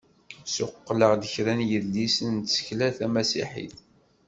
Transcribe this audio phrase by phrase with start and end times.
[0.55, 3.77] Suqleɣ-d kra n yidlisen si tsekla tamasiḥit.